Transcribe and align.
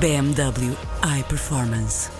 BMW 0.00 0.76
iPerformance. 1.20 2.10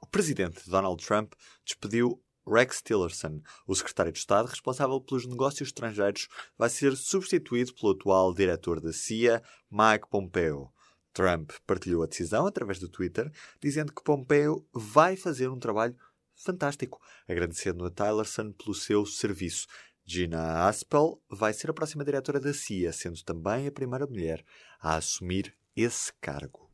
O 0.00 0.06
presidente 0.06 0.68
Donald 0.70 1.04
Trump 1.04 1.34
despediu 1.62 2.22
Rex 2.48 2.80
Tillerson, 2.80 3.42
o 3.66 3.74
secretário 3.74 4.12
de 4.12 4.18
Estado 4.18 4.48
responsável 4.48 4.98
pelos 5.00 5.26
negócios 5.26 5.68
estrangeiros, 5.68 6.28
vai 6.56 6.70
ser 6.70 6.96
substituído 6.96 7.74
pelo 7.74 7.92
atual 7.92 8.32
diretor 8.32 8.80
da 8.80 8.94
CIA, 8.94 9.42
Mike 9.70 10.08
Pompeo. 10.08 10.72
Trump 11.12 11.50
partilhou 11.66 12.02
a 12.02 12.06
decisão 12.06 12.46
através 12.46 12.78
do 12.78 12.88
Twitter, 12.88 13.30
dizendo 13.62 13.92
que 13.92 14.02
Pompeo 14.02 14.66
vai 14.72 15.16
fazer 15.16 15.48
um 15.48 15.58
trabalho 15.58 15.94
fantástico, 16.34 17.00
agradecendo 17.28 17.84
a 17.84 17.90
Tillerson 17.90 18.52
pelo 18.52 18.74
seu 18.74 19.04
serviço. 19.04 19.66
Gina 20.12 20.66
Aspel 20.66 21.22
vai 21.30 21.52
ser 21.52 21.70
a 21.70 21.72
próxima 21.72 22.04
diretora 22.04 22.40
da 22.40 22.52
CIA, 22.52 22.92
sendo 22.92 23.22
também 23.22 23.68
a 23.68 23.70
primeira 23.70 24.08
mulher 24.08 24.44
a 24.80 24.96
assumir 24.96 25.54
esse 25.76 26.12
cargo. 26.20 26.68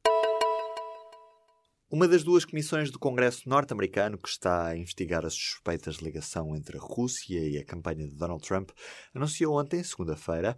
Uma 1.90 2.08
das 2.08 2.24
duas 2.24 2.46
comissões 2.46 2.90
do 2.90 2.98
Congresso 2.98 3.46
norte-americano 3.46 4.16
que 4.16 4.30
está 4.30 4.68
a 4.68 4.76
investigar 4.78 5.26
as 5.26 5.34
suspeitas 5.34 5.96
de 5.96 6.04
ligação 6.04 6.56
entre 6.56 6.78
a 6.78 6.80
Rússia 6.80 7.38
e 7.38 7.58
a 7.58 7.64
campanha 7.66 8.08
de 8.08 8.14
Donald 8.14 8.42
Trump 8.42 8.70
anunciou 9.14 9.60
ontem, 9.60 9.84
segunda-feira, 9.84 10.56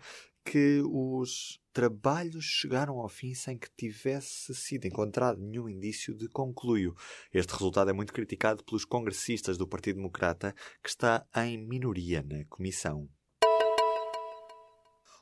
que 0.50 0.80
os 0.90 1.60
trabalhos 1.74 2.42
chegaram 2.42 2.98
ao 2.98 3.08
fim 3.08 3.34
sem 3.34 3.58
que 3.58 3.68
tivesse 3.76 4.54
sido 4.54 4.86
encontrado 4.86 5.38
nenhum 5.38 5.68
indício 5.68 6.14
de 6.14 6.26
concluio. 6.26 6.94
Este 7.34 7.52
resultado 7.52 7.90
é 7.90 7.92
muito 7.92 8.14
criticado 8.14 8.64
pelos 8.64 8.86
congressistas 8.86 9.58
do 9.58 9.68
Partido 9.68 9.96
Democrata, 9.96 10.54
que 10.82 10.88
está 10.88 11.26
em 11.36 11.58
minoria 11.58 12.24
na 12.26 12.46
comissão. 12.46 13.06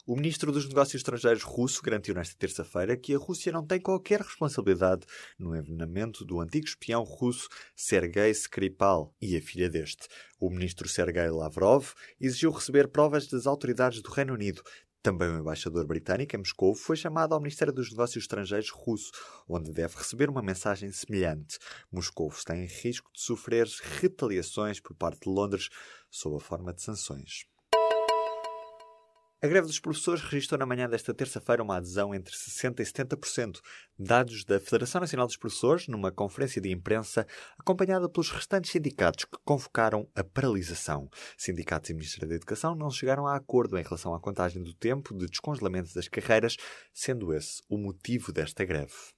O 0.06 0.14
ministro 0.14 0.52
dos 0.52 0.68
Negócios 0.68 1.00
Estrangeiros 1.00 1.42
russo 1.42 1.82
garantiu 1.82 2.14
nesta 2.14 2.36
terça-feira 2.38 2.96
que 2.96 3.12
a 3.12 3.18
Rússia 3.18 3.50
não 3.50 3.66
tem 3.66 3.80
qualquer 3.80 4.20
responsabilidade 4.20 5.04
no 5.36 5.56
envenenamento 5.56 6.24
do 6.24 6.40
antigo 6.40 6.64
espião 6.64 7.02
russo 7.02 7.48
Sergei 7.74 8.30
Skripal 8.30 9.12
e 9.20 9.36
a 9.36 9.42
filha 9.42 9.68
deste. 9.68 10.06
O 10.38 10.48
ministro 10.48 10.88
Sergei 10.88 11.28
Lavrov 11.28 11.88
exigiu 12.20 12.52
receber 12.52 12.86
provas 12.86 13.26
das 13.26 13.48
autoridades 13.48 14.00
do 14.00 14.08
Reino 14.08 14.34
Unido, 14.34 14.62
também 15.06 15.28
o 15.28 15.38
embaixador 15.38 15.86
britânico 15.86 16.34
em 16.34 16.40
Moscou 16.40 16.74
foi 16.74 16.96
chamado 16.96 17.32
ao 17.32 17.40
Ministério 17.40 17.72
dos 17.72 17.90
Negócios 17.90 18.24
Estrangeiros 18.24 18.70
russo, 18.70 19.12
onde 19.48 19.72
deve 19.72 19.94
receber 19.94 20.28
uma 20.28 20.42
mensagem 20.42 20.90
semelhante. 20.90 21.60
Moscou 21.92 22.26
está 22.26 22.56
em 22.56 22.66
risco 22.66 23.08
de 23.14 23.20
sofrer 23.20 23.68
retaliações 24.00 24.80
por 24.80 24.96
parte 24.96 25.20
de 25.20 25.28
Londres 25.28 25.68
sob 26.10 26.34
a 26.34 26.40
forma 26.40 26.72
de 26.72 26.82
sanções. 26.82 27.46
A 29.42 29.46
greve 29.46 29.66
dos 29.66 29.78
professores 29.78 30.22
registrou 30.22 30.58
na 30.58 30.64
manhã 30.64 30.88
desta 30.88 31.12
terça-feira 31.12 31.62
uma 31.62 31.76
adesão 31.76 32.14
entre 32.14 32.34
60% 32.34 32.80
e 32.80 32.84
70%, 32.84 33.60
dados 33.98 34.46
da 34.46 34.58
Federação 34.58 34.98
Nacional 34.98 35.26
dos 35.26 35.36
Professores 35.36 35.88
numa 35.88 36.10
conferência 36.10 36.58
de 36.58 36.72
imprensa 36.72 37.26
acompanhada 37.58 38.08
pelos 38.08 38.30
restantes 38.30 38.70
sindicatos 38.70 39.26
que 39.26 39.36
convocaram 39.44 40.08
a 40.14 40.24
paralisação. 40.24 41.10
Sindicatos 41.36 41.90
e 41.90 41.94
Ministério 41.94 42.30
da 42.30 42.34
Educação 42.34 42.74
não 42.74 42.90
chegaram 42.90 43.26
a 43.26 43.36
acordo 43.36 43.76
em 43.76 43.82
relação 43.82 44.14
à 44.14 44.20
contagem 44.20 44.62
do 44.62 44.72
tempo 44.72 45.14
de 45.14 45.26
descongelamento 45.26 45.92
das 45.92 46.08
carreiras, 46.08 46.56
sendo 46.94 47.34
esse 47.34 47.60
o 47.68 47.76
motivo 47.76 48.32
desta 48.32 48.64
greve. 48.64 49.15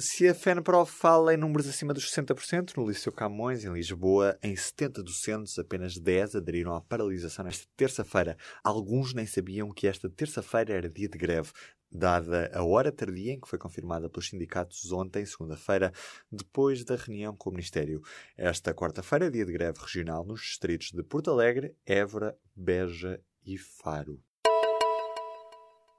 Se 0.00 0.28
a 0.28 0.34
FENPROV 0.34 0.88
fala 0.88 1.34
em 1.34 1.36
números 1.36 1.66
acima 1.66 1.92
dos 1.92 2.08
60%, 2.08 2.76
no 2.76 2.86
Liceu 2.86 3.10
Camões, 3.10 3.64
em 3.64 3.72
Lisboa, 3.72 4.38
em 4.40 4.54
70 4.54 5.02
docentes, 5.02 5.58
apenas 5.58 5.98
10 5.98 6.36
aderiram 6.36 6.72
à 6.72 6.80
paralisação 6.80 7.44
nesta 7.44 7.66
terça-feira. 7.76 8.36
Alguns 8.62 9.12
nem 9.12 9.26
sabiam 9.26 9.72
que 9.72 9.88
esta 9.88 10.08
terça-feira 10.08 10.72
era 10.72 10.88
dia 10.88 11.08
de 11.08 11.18
greve, 11.18 11.50
dada 11.90 12.48
a 12.54 12.62
hora 12.62 12.92
tardia 12.92 13.32
em 13.32 13.40
que 13.40 13.48
foi 13.48 13.58
confirmada 13.58 14.08
pelos 14.08 14.28
sindicatos 14.28 14.92
ontem, 14.92 15.26
segunda-feira, 15.26 15.92
depois 16.30 16.84
da 16.84 16.94
reunião 16.94 17.34
com 17.34 17.50
o 17.50 17.52
Ministério. 17.54 18.00
Esta 18.36 18.72
quarta-feira 18.72 19.26
é 19.26 19.30
dia 19.30 19.44
de 19.44 19.52
greve 19.52 19.80
regional 19.80 20.24
nos 20.24 20.42
distritos 20.42 20.92
de 20.92 21.02
Porto 21.02 21.28
Alegre, 21.28 21.74
Évora, 21.84 22.38
Beja 22.54 23.20
e 23.44 23.58
Faro. 23.58 24.22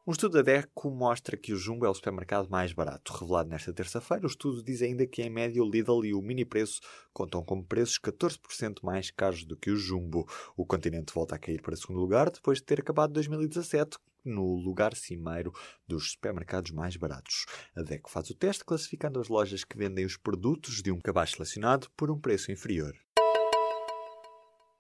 Um 0.08 0.14
estudo 0.14 0.38
da 0.38 0.42
DECO 0.42 0.90
mostra 0.90 1.36
que 1.36 1.52
o 1.52 1.58
Jumbo 1.58 1.86
é 1.86 1.90
o 1.90 1.94
supermercado 1.94 2.50
mais 2.50 2.72
barato. 2.72 3.14
Revelado 3.14 3.50
nesta 3.50 3.74
terça-feira, 3.74 4.24
o 4.24 4.30
estudo 4.30 4.64
diz 4.64 4.82
ainda 4.82 5.06
que, 5.06 5.22
em 5.22 5.30
média, 5.30 5.62
o 5.62 5.70
Lidl 5.70 6.06
e 6.06 6.14
o 6.14 6.22
Mini 6.22 6.46
Preço 6.46 6.80
contam 7.14 7.44
com 7.44 7.62
preços 7.62 8.00
14% 8.00 8.78
mais 8.82 9.12
caros 9.12 9.44
do 9.44 9.58
que 9.58 9.70
o 9.70 9.76
Jumbo. 9.76 10.26
O 10.56 10.66
continente 10.66 11.14
volta 11.14 11.36
a 11.36 11.38
cair 11.38 11.62
para 11.62 11.76
segundo 11.76 12.00
lugar 12.00 12.32
depois 12.32 12.60
de 12.60 12.64
ter 12.64 12.80
acabado 12.80 13.14
2017 13.14 13.98
no 14.24 14.56
lugar 14.56 14.96
cimeiro 14.96 15.54
dos 15.88 16.12
supermercados 16.12 16.72
mais 16.72 16.96
baratos. 16.96 17.46
A 17.76 17.82
DECO 17.82 18.10
faz 18.10 18.30
o 18.30 18.36
teste 18.36 18.64
classificando 18.64 19.20
as 19.20 19.28
lojas 19.28 19.64
que 19.64 19.78
vendem 19.78 20.06
os 20.06 20.18
produtos 20.18 20.82
de 20.82 20.92
um 20.92 21.00
cabaz 21.00 21.32
selecionado 21.32 21.90
por 21.96 22.10
um 22.10 22.20
preço 22.20 22.52
inferior. 22.52 22.96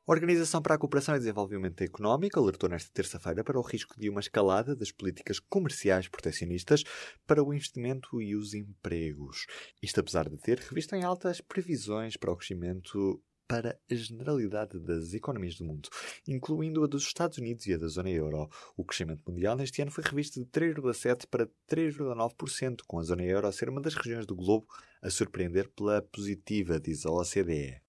A 0.09 0.11
Organização 0.11 0.59
para 0.59 0.73
a 0.73 0.77
Cooperação 0.79 1.15
e 1.15 1.19
Desenvolvimento 1.19 1.81
Económico 1.81 2.39
alertou 2.39 2.67
nesta 2.67 2.89
terça-feira 2.91 3.43
para 3.43 3.59
o 3.59 3.61
risco 3.61 3.93
de 3.95 4.09
uma 4.09 4.19
escalada 4.19 4.75
das 4.75 4.91
políticas 4.91 5.39
comerciais 5.39 6.07
proteccionistas 6.07 6.83
para 7.27 7.43
o 7.43 7.53
investimento 7.53 8.19
e 8.19 8.35
os 8.35 8.55
empregos. 8.55 9.45
Isto 9.83 9.99
apesar 9.99 10.27
de 10.27 10.35
ter 10.37 10.57
revisto 10.57 10.95
em 10.95 11.03
altas 11.03 11.41
previsões 11.41 12.17
para 12.17 12.31
o 12.31 12.35
crescimento 12.35 13.21
para 13.47 13.79
a 13.87 13.93
generalidade 13.93 14.79
das 14.79 15.13
economias 15.13 15.57
do 15.57 15.65
mundo, 15.65 15.87
incluindo 16.27 16.83
a 16.83 16.87
dos 16.87 17.03
Estados 17.03 17.37
Unidos 17.37 17.67
e 17.67 17.75
a 17.75 17.77
da 17.77 17.87
zona 17.87 18.09
euro. 18.09 18.49
O 18.75 18.83
crescimento 18.83 19.21
mundial 19.29 19.55
neste 19.55 19.79
ano 19.79 19.91
foi 19.91 20.03
revisto 20.03 20.39
de 20.39 20.47
3,7% 20.47 21.27
para 21.29 21.47
3,9%, 21.71 22.77
com 22.87 22.97
a 22.97 23.03
zona 23.03 23.21
euro 23.21 23.45
a 23.45 23.51
ser 23.51 23.69
uma 23.69 23.79
das 23.79 23.93
regiões 23.93 24.25
do 24.25 24.35
globo 24.35 24.65
a 25.03 25.09
surpreender 25.11 25.69
pela 25.69 26.01
positiva, 26.01 26.79
diz 26.79 27.05
a 27.05 27.11
OCDE. 27.11 27.88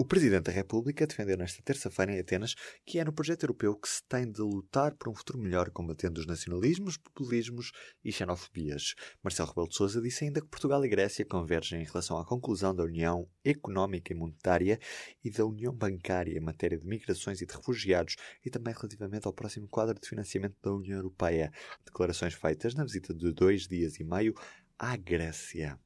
O 0.00 0.04
Presidente 0.06 0.44
da 0.44 0.52
República 0.52 1.06
defendeu 1.06 1.36
nesta 1.36 1.62
terça-feira 1.62 2.10
em 2.10 2.20
Atenas 2.20 2.54
que 2.86 2.98
é 2.98 3.04
no 3.04 3.12
projeto 3.12 3.42
europeu 3.42 3.76
que 3.76 3.86
se 3.86 4.02
tem 4.04 4.32
de 4.32 4.40
lutar 4.40 4.94
por 4.94 5.10
um 5.10 5.14
futuro 5.14 5.38
melhor 5.38 5.68
combatendo 5.70 6.18
os 6.18 6.26
nacionalismos, 6.26 6.96
populismos 6.96 7.70
e 8.02 8.10
xenofobias. 8.10 8.94
Marcelo 9.22 9.50
Rebelo 9.50 9.68
de 9.68 9.76
Sousa 9.76 10.00
disse 10.00 10.24
ainda 10.24 10.40
que 10.40 10.46
Portugal 10.46 10.82
e 10.86 10.88
Grécia 10.88 11.22
convergem 11.22 11.82
em 11.82 11.84
relação 11.84 12.16
à 12.16 12.24
conclusão 12.24 12.74
da 12.74 12.82
União 12.82 13.28
Económica 13.44 14.10
e 14.10 14.16
Monetária 14.16 14.80
e 15.22 15.30
da 15.30 15.44
União 15.44 15.74
Bancária 15.74 16.34
em 16.34 16.40
matéria 16.40 16.78
de 16.78 16.86
migrações 16.86 17.42
e 17.42 17.46
de 17.46 17.54
refugiados 17.54 18.16
e 18.42 18.48
também 18.48 18.72
relativamente 18.72 19.26
ao 19.26 19.34
próximo 19.34 19.68
quadro 19.68 20.00
de 20.00 20.08
financiamento 20.08 20.56
da 20.62 20.72
União 20.72 20.96
Europeia. 20.96 21.52
Declarações 21.84 22.32
feitas 22.32 22.74
na 22.74 22.84
visita 22.84 23.12
de 23.12 23.34
dois 23.34 23.68
dias 23.68 24.00
e 24.00 24.04
meio 24.04 24.32
à 24.78 24.96
Grécia. 24.96 25.78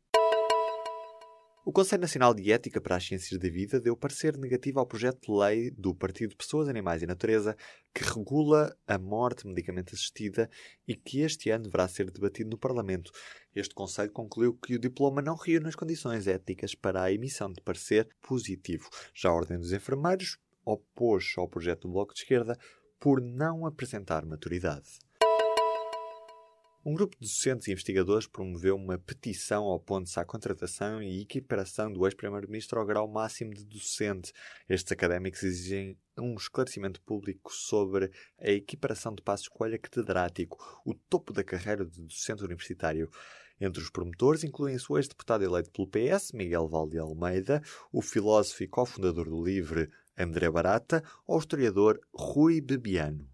O 1.66 1.72
Conselho 1.72 2.02
Nacional 2.02 2.34
de 2.34 2.52
Ética 2.52 2.78
para 2.78 2.97
as 2.97 3.06
Ciências 3.06 3.41
da 3.41 3.48
Vida 3.48 3.80
deu 3.80 3.97
parecer 3.97 4.36
negativo 4.36 4.78
ao 4.78 4.86
projeto 4.86 5.19
de 5.22 5.32
lei 5.32 5.70
do 5.70 5.94
Partido 5.94 6.36
Pessoas, 6.36 6.69
Animais 6.69 7.00
e 7.00 7.06
Natureza 7.06 7.56
que 7.94 8.04
regula 8.04 8.76
a 8.86 8.98
morte 8.98 9.47
medicamente 9.47 9.94
assistida 9.94 10.50
e 10.86 10.94
que 10.94 11.20
este 11.20 11.49
ano 11.49 11.64
deverá 11.64 11.88
ser 11.88 12.11
debatido 12.11 12.50
no 12.50 12.58
Parlamento. 12.58 13.11
Este 13.56 13.75
Conselho 13.75 14.12
concluiu 14.12 14.52
que 14.52 14.75
o 14.75 14.78
diploma 14.78 15.22
não 15.22 15.37
reúne 15.37 15.69
as 15.69 15.75
condições 15.75 16.26
éticas 16.26 16.75
para 16.75 17.02
a 17.02 17.11
emissão 17.11 17.50
de 17.50 17.62
parecer 17.62 18.10
positivo. 18.20 18.90
Já 19.14 19.31
a 19.31 19.34
Ordem 19.34 19.56
dos 19.56 19.72
Enfermeiros 19.72 20.37
opôs-se 20.67 21.40
ao 21.40 21.49
projeto 21.49 21.88
do 21.88 21.94
Bloco 21.94 22.12
de 22.12 22.20
Esquerda 22.20 22.58
por 23.00 23.22
não 23.22 23.64
apresentar 23.64 24.26
maturidade. 24.26 24.99
Um 26.86 26.92
grupo 26.92 27.16
de 27.19 27.26
docentes 27.26 27.66
e 27.66 27.72
investigadores 27.72 28.26
promoveu 28.26 28.76
uma 28.76 28.98
petição 28.98 29.64
ao 29.64 29.81
ponto-se 29.81 30.20
à 30.20 30.25
contratação 30.25 31.02
e 31.02 31.22
equiparação 31.22 31.90
do 31.90 32.06
ex-primeiro-ministro 32.06 32.78
ao 32.78 32.84
grau 32.84 33.08
máximo 33.08 33.54
de 33.54 33.64
docente. 33.64 34.34
Estes 34.69 34.92
académicos 34.92 35.42
exigem 35.42 35.96
um 36.19 36.34
esclarecimento 36.34 37.00
público 37.00 37.50
sobre 37.54 38.10
a 38.38 38.50
equiparação 38.50 39.14
de 39.14 39.22
passo 39.22 39.44
escolha 39.44 39.78
catedrático, 39.78 40.82
o 40.84 40.92
topo 40.92 41.32
da 41.32 41.42
carreira 41.42 41.86
de 41.86 42.02
docente 42.02 42.44
universitário. 42.44 43.10
Entre 43.58 43.82
os 43.82 43.88
promotores 43.88 44.44
incluem-se 44.44 44.84
o 44.92 44.98
ex-deputado 44.98 45.42
eleito 45.42 45.70
pelo 45.70 45.88
PS, 45.88 46.32
Miguel 46.32 46.69
Valde 46.69 46.98
Almeida, 46.98 47.62
o 47.90 48.02
filósofo 48.02 48.62
e 48.62 48.69
cofundador 48.69 49.25
do 49.25 49.42
LIVRE, 49.42 49.88
André 50.19 50.50
Barata, 50.50 51.02
ou 51.26 51.36
o 51.36 51.38
historiador 51.38 51.98
Rui 52.12 52.60
Bebiano. 52.60 53.33